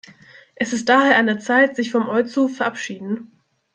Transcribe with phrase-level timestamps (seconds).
[0.55, 3.39] Es ist daher an der Zeit, sich vom Euzu verabschieden.